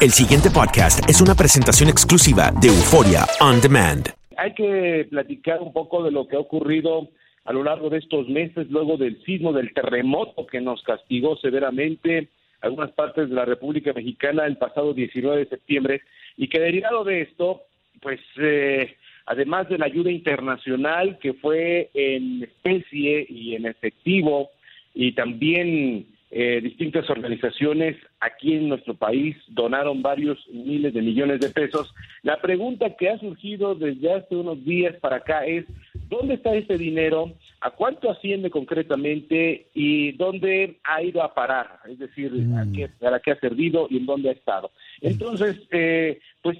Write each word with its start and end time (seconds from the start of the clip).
El 0.00 0.10
siguiente 0.12 0.48
podcast 0.48 1.10
es 1.10 1.20
una 1.20 1.34
presentación 1.34 1.90
exclusiva 1.90 2.52
de 2.62 2.68
Euforia 2.68 3.26
On 3.40 3.60
Demand. 3.60 4.06
Hay 4.36 4.54
que 4.54 5.08
platicar 5.10 5.60
un 5.60 5.72
poco 5.72 6.04
de 6.04 6.12
lo 6.12 6.28
que 6.28 6.36
ha 6.36 6.38
ocurrido 6.38 7.08
a 7.44 7.52
lo 7.52 7.64
largo 7.64 7.90
de 7.90 7.98
estos 7.98 8.28
meses, 8.28 8.70
luego 8.70 8.96
del 8.96 9.20
sismo, 9.24 9.52
del 9.52 9.74
terremoto 9.74 10.46
que 10.46 10.60
nos 10.60 10.84
castigó 10.84 11.36
severamente 11.38 12.28
algunas 12.60 12.92
partes 12.92 13.28
de 13.28 13.34
la 13.34 13.44
República 13.44 13.92
Mexicana 13.92 14.46
el 14.46 14.56
pasado 14.56 14.94
19 14.94 15.38
de 15.38 15.48
septiembre 15.48 16.02
y 16.36 16.46
que 16.46 16.60
derivado 16.60 17.02
de 17.02 17.22
esto, 17.22 17.62
pues 18.00 18.20
eh, 18.36 18.94
además 19.26 19.68
de 19.68 19.78
la 19.78 19.86
ayuda 19.86 20.12
internacional 20.12 21.18
que 21.18 21.32
fue 21.32 21.90
en 21.94 22.44
especie 22.44 23.26
y 23.28 23.56
en 23.56 23.66
efectivo 23.66 24.50
y 24.94 25.10
también 25.16 26.06
eh, 26.30 26.60
distintas 26.62 27.10
organizaciones 27.10 27.96
aquí 28.20 28.54
en 28.54 28.68
nuestro 28.68 28.94
país 28.94 29.36
donaron 29.48 30.02
varios 30.02 30.38
miles 30.48 30.92
de 30.92 31.02
millones 31.02 31.40
de 31.40 31.50
pesos. 31.50 31.94
La 32.22 32.40
pregunta 32.40 32.96
que 32.96 33.08
ha 33.08 33.18
surgido 33.18 33.74
desde 33.74 34.12
hace 34.12 34.36
unos 34.36 34.64
días 34.64 34.96
para 34.96 35.16
acá 35.16 35.46
es, 35.46 35.64
¿dónde 36.08 36.34
está 36.34 36.54
ese 36.54 36.76
dinero? 36.76 37.32
¿A 37.60 37.70
cuánto 37.70 38.10
asciende 38.10 38.50
concretamente? 38.50 39.66
¿Y 39.74 40.12
dónde 40.12 40.78
ha 40.84 41.02
ido 41.02 41.22
a 41.22 41.34
parar? 41.34 41.80
Es 41.88 41.98
decir, 41.98 42.32
¿a, 42.56 42.64
mm. 42.64 42.72
qué, 42.72 42.84
¿a 43.06 43.20
qué 43.20 43.30
ha 43.32 43.40
servido 43.40 43.86
y 43.90 43.98
en 43.98 44.06
dónde 44.06 44.30
ha 44.30 44.32
estado? 44.32 44.70
Entonces, 45.00 45.56
eh, 45.70 46.18
pues 46.42 46.58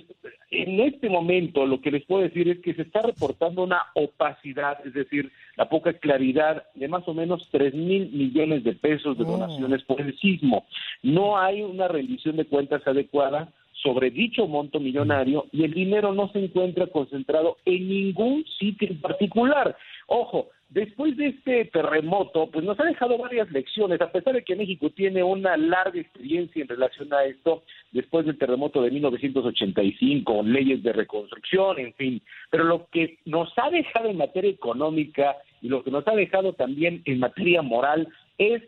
en 0.51 0.81
este 0.81 1.09
momento 1.09 1.67
lo 1.67 1.81
que 1.81 1.91
les 1.91 2.05
puedo 2.05 2.23
decir 2.23 2.49
es 2.49 2.61
que 2.61 2.75
se 2.75 2.83
está 2.83 3.03
reportando 3.03 3.63
una 3.63 3.83
opacidad, 3.95 4.79
es 4.87 4.95
decir, 4.95 5.31
la 5.57 5.69
poca 5.69 5.93
claridad 5.93 6.65
de 6.75 6.89
más 6.89 7.07
o 7.07 7.15
menos 7.15 7.47
tres 7.51 7.75
mil 7.75 8.11
millones 8.11 8.65
de 8.65 8.73
pesos 8.73 9.19
de 9.19 9.25
oh. 9.25 9.27
donaciones 9.27 9.83
por 9.85 10.01
el 10.01 10.17
sismo. 10.19 10.67
No 11.03 11.39
hay 11.39 11.48
una 11.55 11.89
rendición 11.89 12.37
de 12.37 12.47
cuentas 12.47 12.87
adecuada 12.87 13.53
sobre 13.83 14.11
dicho 14.11 14.47
monto 14.47 14.81
millonario 14.81 15.47
y 15.53 15.65
el 15.65 15.73
dinero 15.73 16.13
no 16.13 16.31
se 16.33 16.45
encuentra 16.45 16.87
concentrado 16.89 17.57
en 17.65 17.89
ningún 17.89 18.45
sitio 18.59 18.89
en 18.89 19.01
particular. 19.01 19.77
Ojo, 20.09 20.49
después 20.69 21.17
de 21.17 21.29
este 21.29 21.67
terremoto, 21.67 22.49
pues 22.51 22.65
nos 22.65 22.79
ha 22.81 22.85
dejado 22.85 23.19
varias 23.19 23.51
lecciones, 23.51 24.01
a 24.01 24.11
pesar 24.11 24.35
de 24.35 24.43
que 24.43 24.57
México 24.57 24.91
tiene 24.91 25.23
una 25.23 25.57
larga 25.57 26.01
experiencia 26.01 26.63
en 26.63 26.69
relación 26.69 27.13
a 27.13 27.25
esto, 27.25 27.63
después 27.93 28.27
del 28.27 28.39
terremoto 28.39 28.83
de 28.83 28.91
1985, 28.91 30.43
leyes 30.43 30.83
de 30.83 30.93
reconstrucción, 30.93 31.79
en 31.79 31.95
fin, 31.95 32.23
pero 32.51 32.65
lo 32.65 32.89
que 32.91 33.19
nos 33.25 33.53
ha 33.57 33.71
dejado 33.71 34.09
en 34.09 34.17
materia 34.17 34.51
económica 34.51 35.37
y 35.63 35.69
lo 35.69 35.85
que 35.85 35.91
nos 35.91 36.07
ha 36.09 36.15
dejado 36.15 36.53
también 36.53 37.03
en 37.05 37.21
materia 37.21 37.63
moral 37.63 38.09
es 38.39 38.63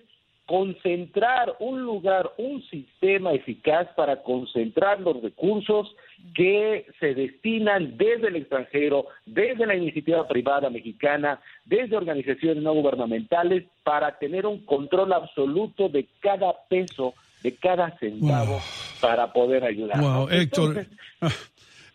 concentrar 0.50 1.54
un 1.60 1.80
lugar, 1.82 2.32
un 2.36 2.60
sistema 2.70 3.32
eficaz 3.32 3.86
para 3.94 4.20
concentrar 4.24 4.98
los 5.00 5.22
recursos 5.22 5.94
que 6.34 6.86
se 6.98 7.14
destinan 7.14 7.96
desde 7.96 8.26
el 8.26 8.34
extranjero, 8.34 9.06
desde 9.26 9.64
la 9.64 9.76
iniciativa 9.76 10.26
privada 10.26 10.68
mexicana, 10.68 11.40
desde 11.64 11.96
organizaciones 11.96 12.64
no 12.64 12.74
gubernamentales, 12.74 13.62
para 13.84 14.18
tener 14.18 14.44
un 14.44 14.58
control 14.66 15.12
absoluto 15.12 15.88
de 15.88 16.08
cada 16.18 16.52
peso, 16.68 17.14
de 17.44 17.54
cada 17.54 17.96
centavo, 17.98 18.60
para 19.00 19.32
poder 19.32 19.62
ayudar. 19.62 20.00
Wow, 20.00 20.30
Héctor. 20.30 20.84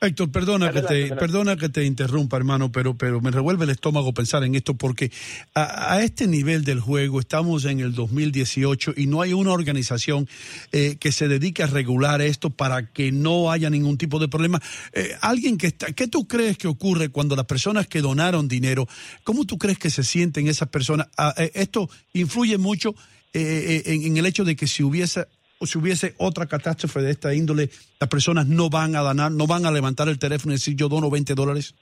Héctor, 0.01 0.31
perdona 0.31 0.71
que 0.71 0.81
te, 0.81 1.15
perdona 1.15 1.55
que 1.55 1.69
te 1.69 1.85
interrumpa, 1.85 2.37
hermano, 2.37 2.71
pero, 2.71 2.97
pero 2.97 3.21
me 3.21 3.31
revuelve 3.31 3.63
el 3.65 3.71
estómago 3.71 4.13
pensar 4.13 4.43
en 4.43 4.55
esto 4.55 4.75
porque 4.75 5.11
a, 5.53 6.01
este 6.01 6.27
nivel 6.27 6.63
del 6.63 6.79
juego 6.79 7.19
estamos 7.19 7.65
en 7.65 7.79
el 7.79 7.93
2018 7.93 8.93
y 8.97 9.07
no 9.07 9.21
hay 9.21 9.33
una 9.33 9.51
organización 9.51 10.27
eh, 10.71 10.97
que 10.99 11.11
se 11.11 11.27
dedique 11.27 11.63
a 11.63 11.67
regular 11.67 12.21
esto 12.21 12.49
para 12.49 12.91
que 12.91 13.11
no 13.11 13.51
haya 13.51 13.69
ningún 13.69 13.97
tipo 13.97 14.19
de 14.19 14.27
problema. 14.27 14.61
Eh, 14.93 15.15
alguien 15.21 15.57
que 15.57 15.67
está, 15.67 15.91
¿qué 15.93 16.07
tú 16.07 16.27
crees 16.27 16.57
que 16.57 16.67
ocurre 16.67 17.09
cuando 17.09 17.35
las 17.35 17.45
personas 17.45 17.87
que 17.87 18.01
donaron 18.01 18.47
dinero, 18.47 18.87
cómo 19.23 19.45
tú 19.45 19.57
crees 19.57 19.79
que 19.79 19.89
se 19.89 20.03
sienten 20.03 20.47
esas 20.47 20.69
personas? 20.69 21.07
Ah, 21.17 21.33
eh, 21.37 21.51
esto 21.53 21.89
influye 22.13 22.57
mucho 22.57 22.95
en, 23.35 24.17
el 24.17 24.25
hecho 24.25 24.45
de 24.45 24.55
que 24.55 24.67
si 24.67 24.83
hubiese 24.83 25.25
o 25.59 25.65
si 25.65 25.77
hubiese 25.77 26.13
otra 26.19 26.45
catástrofe 26.45 27.01
de 27.01 27.11
esta 27.11 27.33
índole, 27.33 27.69
las 27.99 28.09
personas 28.09 28.47
no 28.47 28.69
van 28.69 28.95
a 28.95 29.01
donar, 29.01 29.31
no 29.31 29.47
van 29.47 29.65
a 29.65 29.71
levantar 29.71 30.09
el 30.09 30.19
teléfono 30.19 30.53
y 30.53 30.55
decir 30.55 30.75
yo 30.75 30.89
dono 30.89 31.09
20 31.09 31.33
dólares? 31.33 31.75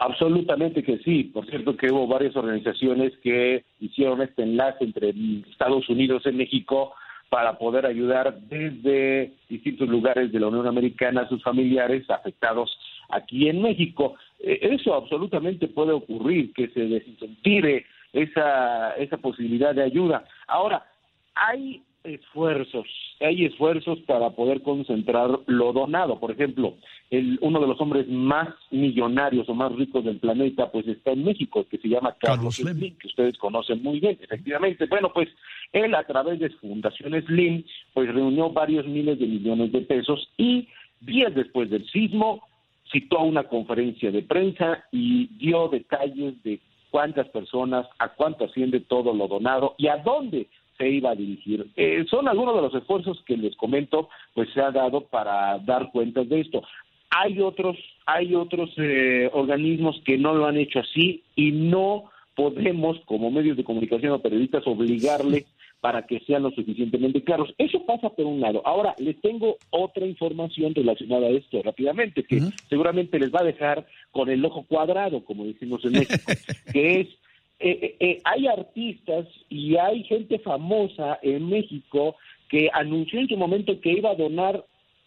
Absolutamente 0.00 0.82
que 0.82 0.98
sí. 0.98 1.24
Por 1.24 1.46
cierto 1.46 1.76
que 1.76 1.90
hubo 1.90 2.06
varias 2.06 2.36
organizaciones 2.36 3.12
que 3.22 3.64
hicieron 3.80 4.22
este 4.22 4.42
enlace 4.42 4.84
entre 4.84 5.14
Estados 5.50 5.88
Unidos 5.88 6.22
y 6.26 6.32
México 6.32 6.92
para 7.28 7.58
poder 7.58 7.86
ayudar 7.86 8.38
desde 8.42 9.32
distintos 9.48 9.88
lugares 9.88 10.30
de 10.30 10.40
la 10.40 10.48
Unión 10.48 10.66
Americana 10.66 11.22
a 11.22 11.28
sus 11.28 11.42
familiares 11.42 12.08
afectados 12.08 12.78
aquí 13.08 13.48
en 13.48 13.62
México. 13.62 14.14
E, 14.38 14.58
eso 14.74 14.94
absolutamente 14.94 15.68
puede 15.68 15.92
ocurrir, 15.92 16.52
que 16.52 16.68
se 16.68 16.80
desincentive 16.80 17.84
esa, 18.12 18.92
esa 18.92 19.16
posibilidad 19.16 19.74
de 19.74 19.82
ayuda. 19.82 20.24
Ahora, 20.46 20.86
hay 21.34 21.82
esfuerzos, 22.06 22.86
hay 23.20 23.44
esfuerzos 23.44 23.98
para 24.00 24.30
poder 24.30 24.62
concentrar 24.62 25.40
lo 25.46 25.72
donado. 25.72 26.18
Por 26.18 26.30
ejemplo, 26.30 26.74
el, 27.10 27.38
uno 27.40 27.60
de 27.60 27.66
los 27.66 27.80
hombres 27.80 28.08
más 28.08 28.48
millonarios 28.70 29.48
o 29.48 29.54
más 29.54 29.72
ricos 29.74 30.04
del 30.04 30.18
planeta, 30.18 30.70
pues 30.70 30.86
está 30.86 31.12
en 31.12 31.24
México, 31.24 31.66
que 31.68 31.78
se 31.78 31.88
llama 31.88 32.16
Carlos, 32.18 32.56
Slim, 32.56 32.96
que 32.96 33.08
ustedes 33.08 33.36
conocen 33.38 33.82
muy 33.82 34.00
bien, 34.00 34.18
efectivamente. 34.20 34.86
Bueno, 34.86 35.12
pues 35.12 35.28
él 35.72 35.94
a 35.94 36.04
través 36.04 36.38
de 36.38 36.50
su 36.50 36.58
fundación 36.58 37.20
Slim, 37.22 37.64
pues 37.92 38.12
reunió 38.12 38.50
varios 38.50 38.86
miles 38.86 39.18
de 39.18 39.26
millones 39.26 39.72
de 39.72 39.80
pesos 39.82 40.28
y 40.36 40.68
días 41.00 41.34
después 41.34 41.70
del 41.70 41.86
sismo 41.90 42.42
citó 42.90 43.20
una 43.20 43.44
conferencia 43.44 44.10
de 44.10 44.22
prensa 44.22 44.84
y 44.92 45.26
dio 45.38 45.68
detalles 45.68 46.42
de 46.42 46.60
cuántas 46.90 47.28
personas, 47.28 47.86
a 47.98 48.08
cuánto 48.10 48.44
asciende 48.44 48.80
todo 48.80 49.12
lo 49.12 49.28
donado 49.28 49.74
y 49.76 49.88
a 49.88 49.98
dónde 49.98 50.48
se 50.76 50.88
iba 50.88 51.10
a 51.10 51.14
dirigir. 51.14 51.66
Eh, 51.76 52.04
son 52.10 52.28
algunos 52.28 52.54
de 52.56 52.62
los 52.62 52.74
esfuerzos 52.74 53.22
que 53.26 53.36
les 53.36 53.56
comento, 53.56 54.08
pues 54.34 54.48
se 54.52 54.60
ha 54.60 54.70
dado 54.70 55.02
para 55.02 55.58
dar 55.58 55.90
cuentas 55.90 56.28
de 56.28 56.40
esto. 56.40 56.62
Hay 57.10 57.40
otros, 57.40 57.76
hay 58.04 58.34
otros 58.34 58.70
eh, 58.76 59.30
organismos 59.32 60.00
que 60.04 60.18
no 60.18 60.34
lo 60.34 60.46
han 60.46 60.56
hecho 60.56 60.80
así 60.80 61.22
y 61.34 61.52
no 61.52 62.10
podemos, 62.34 62.98
como 63.06 63.30
medios 63.30 63.56
de 63.56 63.64
comunicación 63.64 64.12
o 64.12 64.20
periodistas, 64.20 64.66
obligarles 64.66 65.46
para 65.80 66.06
que 66.06 66.20
sean 66.20 66.42
lo 66.42 66.50
suficientemente 66.50 67.22
claros. 67.22 67.54
Eso 67.58 67.84
pasa 67.86 68.10
por 68.10 68.26
un 68.26 68.40
lado. 68.40 68.60
Ahora, 68.64 68.94
les 68.98 69.20
tengo 69.20 69.56
otra 69.70 70.06
información 70.06 70.74
relacionada 70.74 71.26
a 71.26 71.30
esto 71.30 71.62
rápidamente, 71.62 72.24
que 72.24 72.40
seguramente 72.68 73.18
les 73.18 73.32
va 73.32 73.40
a 73.40 73.44
dejar 73.44 73.86
con 74.10 74.28
el 74.28 74.44
ojo 74.44 74.64
cuadrado, 74.64 75.24
como 75.24 75.44
decimos 75.44 75.84
en 75.84 75.92
México, 75.92 76.32
que 76.72 77.00
es 77.00 77.08
eh, 77.58 77.78
eh, 77.82 77.96
eh, 78.00 78.20
hay 78.24 78.46
artistas 78.46 79.26
y 79.48 79.76
hay 79.76 80.04
gente 80.04 80.38
famosa 80.40 81.18
en 81.22 81.48
México 81.48 82.16
que 82.48 82.68
anunció 82.72 83.20
en 83.20 83.28
su 83.28 83.36
momento 83.36 83.80
que 83.80 83.92
iba 83.92 84.10
a 84.10 84.14
donar 84.14 84.64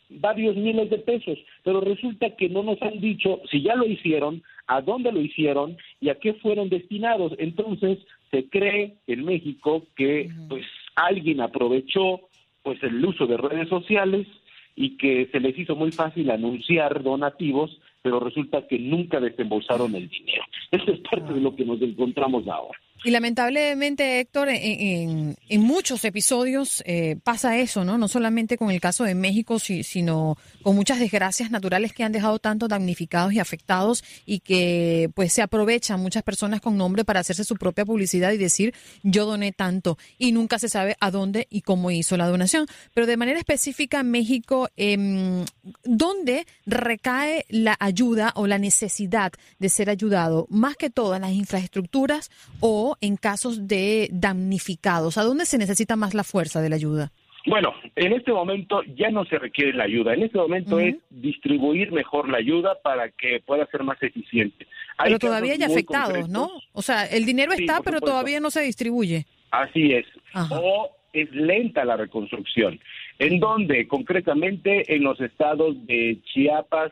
varios 0.10 0.56
miles 0.56 0.90
de 0.90 0.98
pesos, 0.98 1.38
pero 1.64 1.82
resulta 1.82 2.36
que 2.36 2.50
no 2.50 2.64
nos 2.64 2.82
han 2.82 3.00
dicho 3.00 3.42
si 3.52 3.62
ya 3.62 3.76
lo 3.76 3.86
hicieron, 3.86 4.42
a 4.66 4.82
dónde 4.82 5.12
lo 5.12 5.22
hicieron 5.22 5.78
y 6.02 6.10
a 6.10 6.16
qué 6.16 6.34
fueron 6.34 6.70
destinados. 6.70 7.34
Entonces, 7.38 8.00
se 8.32 8.50
cree 8.50 8.96
en 9.06 9.26
México 9.26 9.84
que 9.96 10.32
pues 10.48 10.66
alguien 10.96 11.42
aprovechó 11.42 12.22
pues 12.64 12.82
el 12.84 13.04
uso 13.06 13.28
de 13.28 13.38
redes 13.38 13.70
sociales 13.70 14.28
y 14.76 14.98
que 14.98 15.28
se 15.32 15.40
les 15.40 15.58
hizo 15.58 15.76
muy 15.76 15.92
fácil 15.92 16.32
anunciar 16.32 17.04
donativos, 17.04 17.80
pero 18.02 18.20
resulta 18.20 18.66
que 18.68 18.80
nunca 18.80 19.20
desembolsaron 19.20 19.94
el 19.96 20.08
dinero. 20.10 20.44
Eso 20.72 20.92
es 20.92 21.00
parte 21.02 21.34
de 21.34 21.42
lo 21.42 21.56
que 21.56 21.66
nos 21.66 21.82
encontramos 21.82 22.48
ahora. 22.48 22.80
Y 23.04 23.12
lamentablemente, 23.12 24.20
Héctor, 24.20 24.50
en, 24.52 25.38
muchos 25.62 26.04
episodios 26.04 26.84
eh, 26.86 27.16
pasa 27.24 27.58
eso, 27.58 27.86
¿no? 27.86 27.98
No 27.98 28.10
solamente 28.10 28.58
con 28.58 28.72
el 28.72 28.82
caso 28.82 29.06
de 29.06 29.16
México, 29.16 29.58
sino 29.60 30.38
con 30.64 30.76
muchas 30.76 31.00
desgracias 31.00 31.50
naturales 31.50 31.94
que 31.94 32.04
han 32.04 32.12
dejado 32.12 32.40
tanto 32.40 32.68
damnificados 32.68 33.32
y 33.32 33.40
afectados 33.40 34.04
y 34.26 34.40
que 34.40 35.10
pues 35.16 35.32
se 35.32 35.42
aprovechan 35.42 36.02
muchas 36.02 36.24
personas 36.24 36.60
con 36.60 36.76
nombre 36.76 37.06
para 37.06 37.22
hacerse 37.22 37.46
su 37.46 37.56
propia 37.56 37.86
publicidad 37.86 38.32
y 38.34 38.38
decir 38.38 38.74
yo 39.04 39.26
doné 39.26 39.54
tanto 39.54 39.98
y 40.18 40.34
nunca 40.34 40.60
se 40.60 40.68
sabe 40.68 40.98
a 41.00 41.10
dónde 41.10 41.48
y 41.50 41.62
cómo 41.62 41.92
hizo 41.92 42.18
la 42.18 42.28
donación. 42.28 42.68
Pero 42.94 43.08
de 43.08 43.16
manera 43.16 43.40
específica, 43.40 44.04
México, 44.04 44.70
eh, 44.76 45.46
¿dónde 45.86 46.46
recae 46.66 47.46
la 47.48 47.78
ayuda 47.80 48.34
o 48.36 48.46
la 48.46 48.58
necesidad 48.58 49.32
de 49.58 49.70
ser 49.70 49.90
ayudado? 49.90 50.48
Más 50.50 50.76
que 50.76 50.90
todas 50.90 51.22
las 51.22 51.32
infraestructuras 51.32 52.30
o 52.60 52.89
en 53.02 53.18
casos 53.18 53.68
de 53.68 54.10
damnificados? 54.12 55.18
¿A 55.18 55.24
dónde 55.24 55.46
se 55.46 55.58
necesita 55.58 55.96
más 55.96 56.14
la 56.14 56.24
fuerza 56.24 56.62
de 56.62 56.70
la 56.70 56.76
ayuda? 56.76 57.12
Bueno, 57.46 57.74
en 57.96 58.14
este 58.14 58.32
momento 58.32 58.82
ya 58.96 59.10
no 59.10 59.26
se 59.26 59.40
requiere 59.40 59.74
la 59.74 59.86
ayuda. 59.86 60.14
En 60.14 60.24
este 60.24 60.38
momento 60.38 60.80
es 60.80 60.96
distribuir 61.10 61.92
mejor 61.92 62.30
la 62.30 62.38
ayuda 62.38 62.78
para 62.84 63.10
que 63.10 63.42
pueda 63.46 63.66
ser 63.68 63.84
más 63.84 64.02
eficiente. 64.04 64.68
pero 65.02 65.20
todavía 65.20 65.54
hay 65.54 65.64
afectados, 65.64 66.30
¿no? 66.30 66.50
O 66.74 66.82
sea, 66.82 67.06
el 67.06 67.26
dinero 67.26 67.54
está, 67.54 67.82
pero 67.82 68.02
todavía 68.02 68.40
no 68.40 68.52
se 68.52 68.62
distribuye. 68.62 69.26
Así 69.52 69.94
es. 69.94 70.06
O 70.52 70.92
es 71.14 71.32
lenta 71.32 71.86
la 71.86 71.98
reconstrucción. 71.98 72.80
en 73.18 73.40
donde 73.40 73.88
concretamente 73.88 74.96
en 74.96 75.04
los 75.04 75.20
estados 75.20 75.76
de 75.88 76.20
Chiapas, 76.24 76.92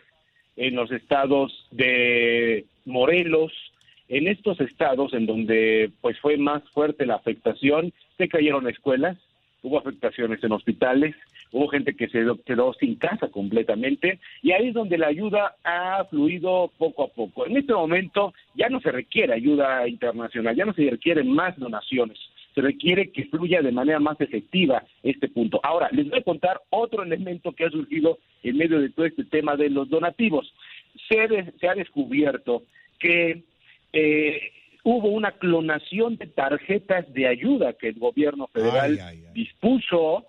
en 0.56 0.76
los 0.76 0.92
estados 0.92 1.68
de 1.72 2.66
Morelos, 2.86 3.54
en 4.10 4.28
estos 4.28 4.60
estados 4.62 5.14
en 5.14 5.26
donde 5.26 5.92
pues 6.02 6.20
fue 6.20 6.38
más 6.38 6.64
fuerte 6.70 7.06
la 7.06 7.16
afectación, 7.16 7.94
se 8.18 8.28
cayeron 8.28 8.68
escuelas, 8.68 9.18
hubo 9.62 9.80
afectaciones 9.80 10.44
en 10.44 10.52
hospitales, 10.52 11.16
hubo 11.52 11.68
gente 11.68 11.96
que 11.96 12.08
se 12.10 12.26
quedó 12.46 12.74
sin 12.74 12.96
casa 12.96 13.28
completamente 13.30 14.20
y 14.42 14.52
ahí 14.52 14.70
es 14.70 14.74
donde 14.74 14.98
la 14.98 15.08
ayuda 15.08 15.56
ha 15.64 16.06
fluido 16.06 16.72
poco 16.78 17.04
a 17.04 17.08
poco. 17.10 17.46
En 17.46 17.58
este 17.58 17.74
momento 17.74 18.34
ya 18.56 18.70
no 18.70 18.80
se 18.80 18.92
requiere 18.92 19.34
ayuda 19.34 19.88
internacional, 19.88 20.56
ya 20.56 20.66
no 20.66 20.74
se 20.74 20.90
requieren 20.90 21.30
más 21.30 21.58
donaciones, 21.58 22.18
se 22.56 22.62
requiere 22.62 23.12
que 23.12 23.26
fluya 23.26 23.62
de 23.62 23.72
manera 23.72 24.00
más 24.00 24.20
efectiva 24.22 24.84
este 25.04 25.28
punto. 25.28 25.60
Ahora, 25.64 25.90
les 25.92 26.10
voy 26.10 26.20
a 26.20 26.24
contar 26.24 26.62
otro 26.70 27.04
elemento 27.04 27.52
que 27.52 27.66
ha 27.66 27.70
surgido 27.70 28.20
en 28.44 28.58
medio 28.58 28.80
de 28.80 28.90
todo 28.90 29.06
este 29.06 29.26
tema 29.26 29.56
de 29.56 29.70
los 29.70 29.90
donativos. 29.90 30.54
Se, 31.08 31.52
se 31.60 31.68
ha 31.68 31.76
descubierto 31.76 32.64
que 33.00 33.44
eh, 33.94 34.52
hubo 34.84 35.10
una 35.10 35.32
clonación 35.32 36.18
de 36.18 36.28
tarjetas 36.28 37.12
de 37.14 37.28
ayuda 37.28 37.74
que 37.74 37.90
el 37.90 38.00
gobierno 38.00 38.48
federal 38.48 38.98
dispuso 39.34 40.26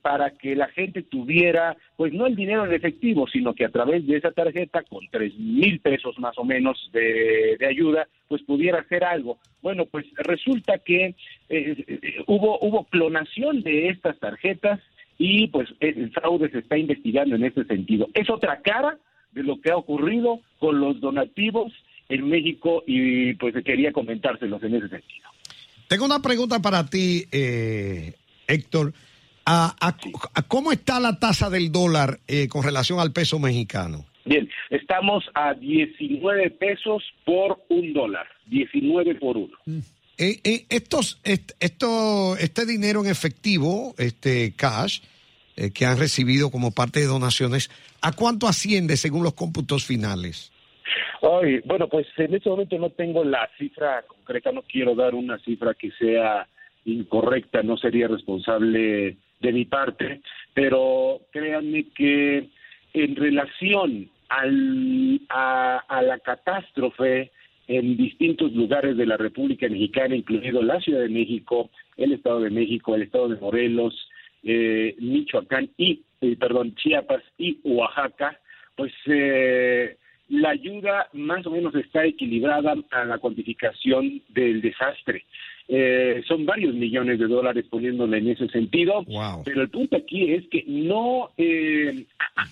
para 0.00 0.30
que 0.30 0.56
la 0.56 0.68
gente 0.68 1.02
tuviera, 1.02 1.76
pues 1.96 2.12
no 2.12 2.26
el 2.26 2.34
dinero 2.34 2.64
en 2.64 2.72
efectivo, 2.72 3.26
sino 3.26 3.54
que 3.54 3.64
a 3.64 3.70
través 3.70 4.06
de 4.06 4.16
esa 4.16 4.30
tarjeta, 4.30 4.82
con 4.84 5.06
tres 5.10 5.34
mil 5.38 5.80
pesos 5.80 6.18
más 6.18 6.36
o 6.38 6.44
menos 6.44 6.90
de, 6.92 7.58
ayuda, 7.68 8.08
pues 8.28 8.42
pudiera 8.42 8.80
hacer 8.80 9.04
algo. 9.04 9.38
Bueno, 9.60 9.84
pues 9.86 10.06
resulta 10.16 10.78
que 10.78 11.14
eh, 11.50 12.24
hubo, 12.26 12.58
hubo 12.60 12.84
clonación 12.84 13.62
de 13.62 13.88
estas 13.88 14.18
tarjetas 14.18 14.80
y 15.18 15.48
pues 15.48 15.68
el 15.80 16.10
fraude 16.12 16.50
se 16.50 16.60
está 16.60 16.78
investigando 16.78 17.36
en 17.36 17.44
ese 17.44 17.64
sentido. 17.64 18.08
Es 18.14 18.30
otra 18.30 18.60
cara 18.62 18.98
de 19.32 19.42
lo 19.42 19.60
que 19.60 19.70
ha 19.70 19.76
ocurrido 19.76 20.40
con 20.58 20.80
los 20.80 21.00
donativos 21.00 21.72
en 22.12 22.28
México 22.28 22.84
y 22.86 23.34
pues 23.34 23.54
quería 23.64 23.90
comentárselos 23.90 24.62
en 24.62 24.74
ese 24.74 24.88
sentido. 24.88 25.28
Tengo 25.88 26.04
una 26.04 26.20
pregunta 26.20 26.60
para 26.60 26.84
ti, 26.86 27.24
eh, 27.32 28.14
Héctor. 28.46 28.92
A, 29.44 29.74
¿Cómo 30.46 30.70
está 30.70 31.00
la 31.00 31.18
tasa 31.18 31.50
del 31.50 31.72
dólar 31.72 32.20
eh, 32.28 32.48
con 32.48 32.62
relación 32.62 33.00
al 33.00 33.12
peso 33.12 33.38
mexicano? 33.38 34.04
Bien, 34.24 34.48
estamos 34.70 35.24
a 35.34 35.54
19 35.54 36.50
pesos 36.50 37.02
por 37.24 37.60
un 37.68 37.92
dólar, 37.92 38.26
19 38.46 39.16
por 39.16 39.36
uno. 39.36 39.56
Mm. 39.66 39.78
Eh, 40.18 40.40
eh, 40.44 40.66
estos, 40.68 41.18
esto, 41.24 42.36
este 42.36 42.66
dinero 42.66 43.02
en 43.02 43.10
efectivo, 43.10 43.94
este 43.98 44.52
cash, 44.54 45.00
que 45.74 45.84
han 45.84 45.98
recibido 45.98 46.50
como 46.50 46.70
parte 46.70 47.00
de 47.00 47.06
donaciones, 47.06 47.70
¿a 48.00 48.12
cuánto 48.12 48.46
asciende 48.46 48.96
según 48.96 49.22
los 49.24 49.34
cómputos 49.34 49.84
finales? 49.84 50.51
Ay, 51.22 51.60
bueno, 51.64 51.88
pues 51.88 52.06
en 52.16 52.34
este 52.34 52.50
momento 52.50 52.78
no 52.78 52.90
tengo 52.90 53.24
la 53.24 53.48
cifra 53.58 54.02
concreta, 54.02 54.52
no 54.52 54.62
quiero 54.62 54.94
dar 54.94 55.14
una 55.14 55.38
cifra 55.38 55.74
que 55.74 55.90
sea 55.92 56.46
incorrecta, 56.84 57.62
no 57.62 57.76
sería 57.76 58.08
responsable 58.08 59.16
de 59.40 59.52
mi 59.52 59.64
parte, 59.64 60.20
pero 60.54 61.20
créanme 61.30 61.86
que 61.94 62.48
en 62.94 63.16
relación 63.16 64.08
al, 64.28 65.20
a, 65.28 66.02
la 66.02 66.18
catástrofe 66.18 67.30
en 67.68 67.96
distintos 67.96 68.52
lugares 68.52 68.96
de 68.96 69.06
la 69.06 69.16
República 69.16 69.68
Mexicana, 69.68 70.16
incluido 70.16 70.62
la 70.62 70.80
Ciudad 70.80 71.00
de 71.00 71.08
México, 71.08 71.70
el 71.96 72.12
Estado 72.12 72.40
de 72.40 72.50
México, 72.50 72.94
el 72.94 73.02
Estado 73.02 73.28
de 73.28 73.40
Morelos, 73.40 74.08
eh, 74.42 74.96
Michoacán 74.98 75.70
y, 75.76 76.02
eh, 76.20 76.36
perdón, 76.38 76.74
Chiapas 76.74 77.22
y 77.38 77.60
Oaxaca, 77.62 78.38
pues 78.76 78.92
eh, 79.06 79.96
la 80.42 80.50
ayuda 80.50 81.08
más 81.12 81.46
o 81.46 81.50
menos 81.50 81.74
está 81.76 82.04
equilibrada 82.04 82.74
a 82.90 83.04
la 83.04 83.18
cuantificación 83.18 84.20
del 84.28 84.60
desastre. 84.60 85.24
Eh, 85.68 86.22
son 86.26 86.44
varios 86.44 86.74
millones 86.74 87.20
de 87.20 87.28
dólares 87.28 87.64
poniéndole 87.70 88.18
en 88.18 88.28
ese 88.30 88.48
sentido, 88.48 89.04
pero 89.44 89.62
el 89.62 89.70
punto 89.70 89.96
aquí 89.96 90.32
es 90.32 90.46
que 90.48 90.64
no 90.66 91.30
eh, 91.38 92.04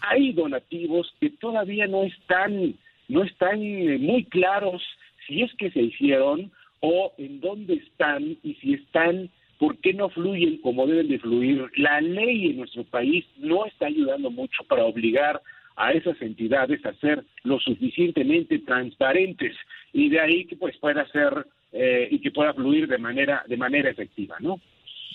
hay 0.02 0.32
donativos 0.32 1.12
que 1.20 1.30
todavía 1.30 1.86
no 1.88 2.04
están 2.04 2.74
no 3.08 3.24
están 3.24 3.60
eh, 3.60 3.98
muy 3.98 4.24
claros 4.26 4.80
si 5.26 5.42
es 5.42 5.52
que 5.56 5.72
se 5.72 5.82
hicieron 5.82 6.52
o 6.78 7.12
en 7.18 7.40
dónde 7.40 7.74
están 7.74 8.36
y 8.44 8.54
si 8.54 8.74
están 8.74 9.28
¿por 9.58 9.76
qué 9.78 9.92
no 9.92 10.08
fluyen 10.10 10.58
como 10.58 10.86
deben 10.86 11.08
de 11.08 11.18
fluir? 11.18 11.68
La 11.76 12.00
ley 12.00 12.50
en 12.50 12.58
nuestro 12.58 12.84
país 12.84 13.24
no 13.38 13.66
está 13.66 13.86
ayudando 13.86 14.30
mucho 14.30 14.62
para 14.68 14.84
obligar 14.84 15.42
a 15.80 15.92
esas 15.92 16.20
entidades 16.20 16.84
a 16.84 16.92
ser 16.94 17.24
lo 17.42 17.58
suficientemente 17.58 18.58
transparentes 18.58 19.56
y 19.94 20.10
de 20.10 20.20
ahí 20.20 20.44
que 20.44 20.56
pues 20.56 20.76
pueda 20.78 21.10
ser 21.10 21.46
eh, 21.72 22.08
y 22.10 22.20
que 22.20 22.30
pueda 22.30 22.52
fluir 22.52 22.86
de 22.86 22.98
manera 22.98 23.42
de 23.48 23.56
manera 23.56 23.90
efectiva, 23.90 24.36
¿no? 24.40 24.60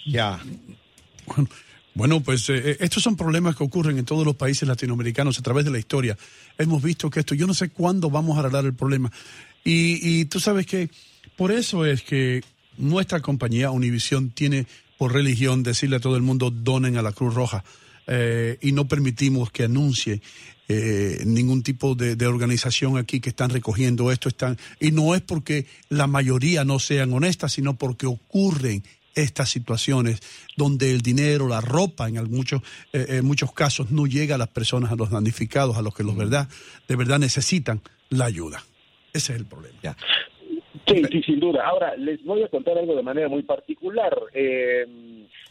Ya. 0.06 0.40
Bueno, 1.94 2.22
pues 2.22 2.50
eh, 2.50 2.72
eh, 2.72 2.78
estos 2.80 3.04
son 3.04 3.16
problemas 3.16 3.56
que 3.56 3.64
ocurren 3.64 3.98
en 3.98 4.06
todos 4.06 4.26
los 4.26 4.36
países 4.36 4.68
latinoamericanos 4.68 5.40
a 5.40 5.42
través 5.42 5.64
de 5.66 5.72
la 5.72 5.80
historia. 5.80 6.18
Hemos 6.58 6.84
visto 6.84 7.10
que 7.10 7.22
esto, 7.22 7.36
yo 7.36 7.48
no 7.48 7.54
sé 7.54 7.70
cuándo 7.70 8.10
vamos 8.10 8.36
a 8.36 8.42
arreglar 8.42 8.66
el 8.66 8.74
problema. 8.74 9.12
Y, 9.64 10.00
y 10.02 10.26
tú 10.26 10.40
sabes 10.40 10.66
que 10.66 10.90
por 11.38 11.52
eso 11.52 11.86
es 11.86 12.02
que 12.02 12.44
nuestra 12.78 13.22
compañía 13.22 13.72
Univision 13.72 14.32
tiene 14.32 14.66
por 14.98 15.14
religión 15.14 15.64
decirle 15.64 15.98
a 15.98 16.00
todo 16.00 16.18
el 16.18 16.22
mundo 16.22 16.52
donen 16.52 16.98
a 16.98 17.02
la 17.02 17.14
Cruz 17.14 17.34
Roja. 17.34 17.64
Eh, 18.08 18.58
y 18.62 18.72
no 18.72 18.88
permitimos 18.88 19.50
que 19.50 19.64
anuncie 19.64 20.22
eh, 20.68 21.24
ningún 21.26 21.64
tipo 21.64 21.96
de, 21.96 22.26
organización 22.26 22.98
aquí 22.98 23.20
que 23.20 23.30
están 23.30 23.50
recogiendo 23.50 24.12
esto. 24.12 24.30
Están, 24.30 24.58
y 24.80 24.92
no 24.92 25.16
es 25.16 25.22
porque 25.22 25.66
la 25.90 26.08
mayoría 26.08 26.64
no 26.66 26.80
sean 26.80 27.14
honestas, 27.14 27.54
sino 27.54 27.76
porque 27.76 28.08
ocurren 28.08 28.84
estas 29.16 29.50
situaciones 29.50 30.22
donde 30.58 30.92
el 30.92 31.02
dinero, 31.02 31.48
la 31.48 31.62
ropa, 31.62 32.08
en 32.08 32.16
muchos, 32.30 32.62
eh, 32.92 33.22
muchos 33.24 33.54
casos 33.54 33.92
no 33.92 34.06
llega 34.08 34.36
a 34.36 34.38
las 34.38 34.50
personas, 34.50 34.92
a 34.92 34.96
los 34.96 35.10
damnificados, 35.10 35.78
a 35.78 35.82
los 35.82 35.96
que 35.96 36.04
los 36.04 36.18
verdad, 36.18 36.50
de 36.88 36.96
verdad 36.96 37.20
necesitan 37.20 37.82
la 38.10 38.26
ayuda. 38.26 38.62
Ese 39.14 39.34
es 39.34 39.40
el 39.40 39.46
problema. 39.46 39.96
Sí, 40.88 41.02
sí, 41.12 41.22
sin 41.24 41.40
duda. 41.40 41.66
Ahora, 41.66 41.96
les 41.96 42.24
voy 42.24 42.44
a 42.44 42.48
contar 42.50 42.78
algo 42.78 42.96
de 42.96 43.02
manera 43.02 43.28
muy 43.28 43.44
particular. 43.44 44.16
Eh, 44.34 44.86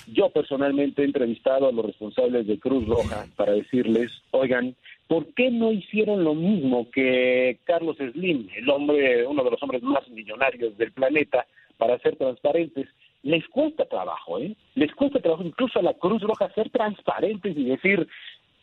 yo 0.07 0.31
personalmente 0.31 1.03
he 1.03 1.07
entrevistado 1.07 1.69
a 1.69 1.73
los 1.73 1.85
responsables 1.85 2.47
de 2.47 2.59
Cruz 2.59 2.87
Roja 2.87 3.27
para 3.37 3.53
decirles, 3.53 4.13
oigan, 4.31 4.77
¿por 5.09 5.33
qué 5.35 5.51
no 5.51 5.73
hicieron 5.73 6.25
lo 6.25 6.35
mismo 6.35 6.91
que 6.91 7.59
Carlos 7.65 7.97
Slim, 7.97 8.49
el 8.57 8.69
hombre, 8.71 9.27
uno 9.27 9.45
de 9.45 9.51
los 9.51 9.63
hombres 9.63 9.83
más 9.83 10.09
millonarios 10.09 10.77
del 10.77 10.93
planeta, 10.93 11.47
para 11.77 11.99
ser 11.99 12.17
transparentes? 12.17 12.89
Les 13.23 13.47
cuesta 13.49 13.87
trabajo, 13.87 14.39
¿eh? 14.39 14.55
Les 14.75 14.93
cuesta 14.95 15.21
trabajo 15.21 15.45
incluso 15.45 15.79
a 15.79 15.83
la 15.83 15.95
Cruz 15.95 16.23
Roja 16.23 16.53
ser 16.55 16.71
transparentes 16.71 17.57
y 17.57 17.65
decir, 17.65 18.07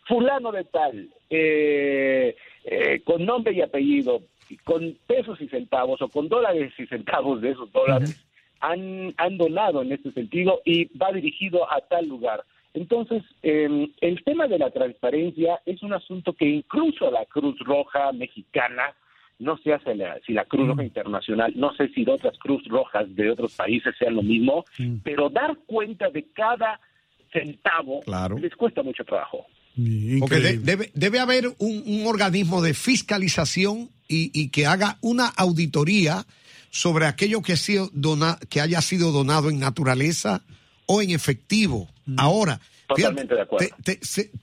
fulano 0.05 0.51
de 0.51 0.63
tal, 0.65 1.09
eh, 1.29 2.35
eh, 2.65 3.01
con 3.03 3.25
nombre 3.25 3.53
y 3.53 3.61
apellido, 3.61 4.21
con 4.63 4.95
pesos 5.07 5.39
y 5.41 5.47
centavos 5.47 6.01
o 6.01 6.09
con 6.09 6.27
dólares 6.27 6.73
y 6.77 6.85
centavos 6.85 7.41
de 7.41 7.51
esos 7.51 7.71
dólares 7.71 8.23
han, 8.61 9.13
han 9.17 9.37
donado 9.37 9.81
en 9.81 9.91
este 9.91 10.11
sentido 10.11 10.61
y 10.63 10.85
va 10.97 11.11
dirigido 11.11 11.69
a 11.71 11.81
tal 11.81 12.07
lugar. 12.07 12.43
Entonces, 12.73 13.23
em, 13.41 13.91
el 13.99 14.23
tema 14.23 14.47
de 14.47 14.57
la 14.57 14.71
transparencia 14.71 15.59
es 15.65 15.83
un 15.83 15.93
asunto 15.93 16.33
que 16.33 16.45
incluso 16.45 17.11
la 17.11 17.25
Cruz 17.25 17.59
Roja 17.59 18.11
mexicana, 18.13 18.93
no 19.39 19.57
sé 19.57 19.71
si 20.25 20.33
la 20.33 20.45
Cruz 20.45 20.67
Roja 20.67 20.83
Internacional, 20.83 21.51
no 21.55 21.73
sé 21.75 21.89
si 21.89 22.05
de 22.05 22.11
otras 22.11 22.37
Cruz 22.37 22.63
Rojas 22.67 23.13
de 23.15 23.31
otros 23.31 23.55
países 23.55 23.93
sean 23.97 24.15
lo 24.15 24.23
mismo, 24.23 24.63
pero 25.03 25.29
dar 25.29 25.57
cuenta 25.65 26.09
de 26.09 26.27
cada 26.33 26.79
centavo 27.33 28.01
les 28.39 28.55
cuesta 28.55 28.83
mucho 28.83 29.03
trabajo. 29.03 29.45
Porque 30.19 30.57
debe, 30.59 30.91
debe 30.93 31.19
haber 31.19 31.45
un, 31.57 32.03
organismo 32.05 32.61
de 32.61 32.73
fiscalización 32.73 33.89
y, 34.07 34.31
y 34.33 34.49
que 34.49 34.65
haga 34.65 34.97
una 35.01 35.27
auditoría 35.27 36.25
sobre 36.71 37.05
aquello 37.05 37.41
que, 37.41 37.53
ha 37.53 37.57
sido 37.57 37.91
que 38.49 38.61
haya 38.61 38.81
sido 38.81 39.11
donado 39.11 39.49
en 39.49 39.59
naturaleza 39.59 40.41
o 40.87 41.01
en 41.01 41.11
efectivo. 41.11 41.87
Ahora, 42.17 42.59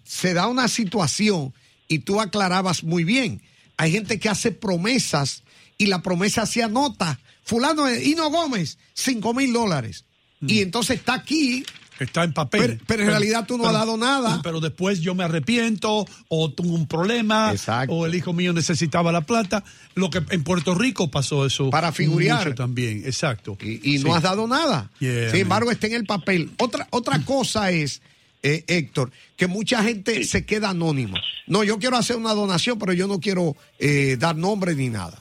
se, 0.05 0.35
da 0.35 0.47
una 0.47 0.69
situación 0.69 1.53
y 1.89 2.01
tú 2.01 2.21
aclarabas 2.21 2.85
muy 2.85 3.05
bien. 3.05 3.43
Hay 3.77 3.93
gente 3.93 4.19
que 4.19 4.29
hace 4.29 4.53
promesas 4.53 5.43
y 5.77 5.87
la 5.87 6.03
promesa 6.03 6.47
se 6.47 6.63
anota. 6.63 7.21
Fulano 7.43 7.85
de 7.85 8.05
Hino 8.05 8.31
Gómez, 8.31 8.79
cinco 8.95 9.35
mil 9.35 9.53
dólares. 9.53 10.05
Y 10.41 10.61
entonces 10.61 10.99
está 10.99 11.15
aquí 11.15 11.65
Está 11.99 12.25
en 12.25 12.33
papel. 12.33 12.81
Pero, 12.87 13.03
en 13.03 13.09
realidad 13.09 13.47
tú 13.47 13.59
no 13.59 13.67
has 13.67 13.73
dado 13.73 13.97
nada. 13.97 14.41
Pero 14.43 14.61
después 14.61 15.01
yo 15.01 15.15
me 15.15 15.25
arrepiento, 15.25 16.07
o 16.29 16.51
tuve 16.51 16.69
un 16.71 16.87
problema, 16.87 17.53
o 17.89 18.07
el 18.07 18.15
hijo 18.15 18.33
mío 18.33 18.53
necesitaba 18.53 19.13
la 19.13 19.23
plata. 19.23 19.65
Lo 19.95 20.11
que 20.11 20.23
en 20.31 20.45
Puerto 20.45 20.75
Rico 20.75 21.11
pasó 21.11 21.47
eso. 21.47 21.71
Para 21.71 21.93
figurar. 21.93 22.55
también, 22.55 23.03
exacto. 23.05 23.57
Y, 23.61 23.99
no 23.99 24.15
has 24.15 24.23
dado 24.23 24.47
nada. 24.47 24.91
Sin 24.99 25.37
embargo, 25.37 25.71
está 25.71 25.87
en 25.87 25.95
el 25.95 26.05
papel. 26.05 26.51
Otra, 26.59 26.87
otra 26.91 27.25
cosa 27.25 27.71
es 27.71 28.01
eh, 28.43 28.65
Héctor, 28.69 29.11
que 29.37 29.49
mucha 29.49 29.83
gente 29.83 30.23
se 30.25 30.45
queda 30.47 30.71
anónima. 30.71 31.21
No, 31.47 31.65
yo 31.65 31.79
quiero 31.79 31.97
hacer 31.97 32.17
una 32.17 32.35
donación, 32.35 32.79
pero 32.79 32.93
yo 32.93 33.09
no 33.09 33.19
quiero 33.19 33.57
eh, 33.79 34.17
dar 34.19 34.37
nombre 34.37 34.75
ni 34.75 34.89
nada. 34.89 35.19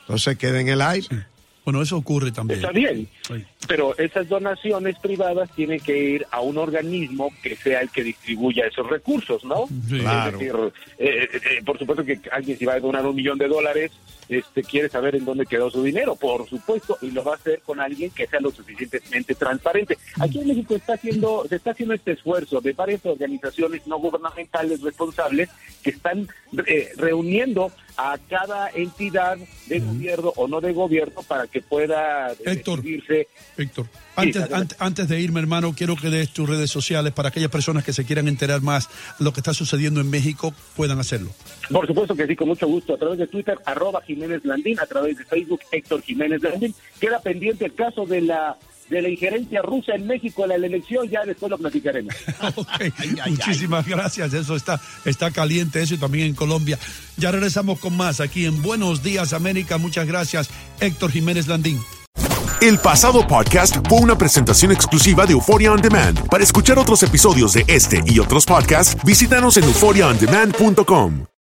Entonces 0.00 0.36
queda 0.36 0.60
en 0.60 0.68
el 0.68 0.82
aire. 0.82 1.26
Bueno, 1.66 1.82
eso 1.82 1.96
ocurre 1.96 2.30
también. 2.30 2.60
Está 2.60 2.70
bien, 2.70 3.08
pero 3.66 3.98
esas 3.98 4.28
donaciones 4.28 4.96
privadas 5.00 5.50
tienen 5.56 5.80
que 5.80 5.98
ir 5.98 6.26
a 6.30 6.40
un 6.40 6.58
organismo 6.58 7.32
que 7.42 7.56
sea 7.56 7.80
el 7.80 7.90
que 7.90 8.04
distribuya 8.04 8.66
esos 8.66 8.88
recursos, 8.88 9.44
¿no? 9.44 9.66
Claro. 9.88 10.28
Es 10.28 10.38
decir, 10.38 10.54
eh, 10.96 11.24
eh, 11.24 11.28
eh, 11.34 11.62
por 11.64 11.76
supuesto 11.76 12.04
que 12.04 12.20
alguien 12.30 12.56
si 12.56 12.64
va 12.64 12.74
a 12.74 12.78
donar 12.78 13.04
un 13.04 13.16
millón 13.16 13.36
de 13.36 13.48
dólares, 13.48 13.90
este 14.28 14.62
quiere 14.62 14.88
saber 14.88 15.16
en 15.16 15.24
dónde 15.24 15.46
quedó 15.46 15.70
su 15.70 15.82
dinero, 15.82 16.16
por 16.16 16.48
supuesto, 16.48 16.98
y 17.00 17.10
lo 17.10 17.24
va 17.24 17.32
a 17.32 17.36
hacer 17.36 17.60
con 17.64 17.80
alguien 17.80 18.10
que 18.10 18.26
sea 18.26 18.40
lo 18.40 18.50
suficientemente 18.50 19.34
transparente. 19.34 19.98
Aquí 20.18 20.40
en 20.40 20.48
México 20.48 20.74
está 20.74 20.94
haciendo, 20.94 21.44
se 21.48 21.56
está 21.56 21.70
haciendo 21.70 21.94
este 21.94 22.12
esfuerzo 22.12 22.60
de 22.60 22.72
varias 22.72 23.04
organizaciones 23.06 23.86
no 23.86 23.98
gubernamentales 23.98 24.80
responsables 24.80 25.48
que 25.82 25.90
están 25.90 26.28
reuniendo 26.96 27.70
a 27.96 28.18
cada 28.28 28.68
entidad 28.70 29.38
de 29.66 29.80
gobierno 29.80 30.32
o 30.36 30.48
no 30.48 30.60
de 30.60 30.72
gobierno 30.72 31.22
para 31.22 31.46
que 31.46 31.62
pueda 31.62 32.32
Héctor, 32.44 32.82
decidirse. 32.82 33.28
Héctor, 33.56 33.86
antes, 34.16 34.44
antes, 34.78 35.08
de 35.08 35.20
irme, 35.20 35.40
hermano, 35.40 35.74
quiero 35.74 35.96
que 35.96 36.10
des 36.10 36.30
tus 36.30 36.48
redes 36.48 36.70
sociales 36.70 37.12
para 37.12 37.30
aquellas 37.30 37.50
personas 37.50 37.84
que 37.84 37.92
se 37.92 38.04
quieran 38.04 38.28
enterar 38.28 38.60
más 38.60 38.88
de 39.18 39.24
lo 39.24 39.32
que 39.32 39.40
está 39.40 39.54
sucediendo 39.54 40.00
en 40.00 40.10
México, 40.10 40.54
puedan 40.74 40.98
hacerlo. 40.98 41.30
Por 41.70 41.86
supuesto 41.86 42.14
que 42.14 42.26
sí, 42.26 42.36
con 42.36 42.48
mucho 42.48 42.66
gusto. 42.66 42.94
A 42.94 42.98
través 42.98 43.18
de 43.18 43.26
Twitter, 43.26 43.58
arroba 43.64 44.02
Jiménez 44.02 44.44
Landín, 44.44 44.78
a 44.80 44.86
través 44.86 45.18
de 45.18 45.24
Facebook, 45.24 45.60
Héctor 45.72 46.02
Jiménez 46.02 46.42
Landín. 46.42 46.74
Queda 47.00 47.20
pendiente 47.20 47.64
el 47.64 47.74
caso 47.74 48.06
de 48.06 48.20
la 48.20 48.56
de 48.88 49.02
la 49.02 49.08
injerencia 49.08 49.62
rusa 49.62 49.94
en 49.94 50.06
México 50.06 50.44
en 50.44 50.48
la 50.48 50.54
elección, 50.54 51.08
ya 51.08 51.24
después 51.24 51.50
lo 51.50 51.58
platicaremos. 51.58 52.14
Muchísimas 53.28 53.86
gracias, 53.86 54.32
eso 54.32 54.54
está, 54.54 54.80
está 55.04 55.30
caliente, 55.30 55.82
eso 55.82 55.94
y 55.94 55.98
también 55.98 56.28
en 56.28 56.34
Colombia. 56.34 56.78
Ya 57.16 57.32
regresamos 57.32 57.80
con 57.80 57.96
más 57.96 58.20
aquí 58.20 58.44
en 58.44 58.62
Buenos 58.62 59.02
Días 59.02 59.32
América. 59.32 59.78
Muchas 59.78 60.06
gracias, 60.06 60.50
Héctor 60.80 61.10
Jiménez 61.10 61.48
Landín. 61.48 61.80
El 62.60 62.78
pasado 62.78 63.26
podcast 63.26 63.76
fue 63.86 63.98
una 63.98 64.16
presentación 64.16 64.72
exclusiva 64.72 65.26
de 65.26 65.32
Euphoria 65.32 65.72
On 65.72 65.80
Demand. 65.80 66.26
Para 66.28 66.42
escuchar 66.42 66.78
otros 66.78 67.02
episodios 67.02 67.52
de 67.52 67.64
este 67.68 68.02
y 68.06 68.18
otros 68.18 68.46
podcasts, 68.46 68.96
visítanos 69.04 69.58
en 69.58 69.64
euphoriaondemand.com. 69.64 71.26